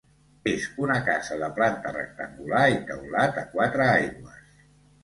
[0.51, 4.63] És una casa de planta rectangular i teulat a quatre aigües.